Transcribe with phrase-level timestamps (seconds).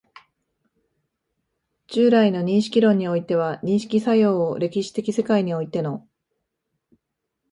[1.85, 6.07] 従来の認識論においては、認識作用を歴史的世界においての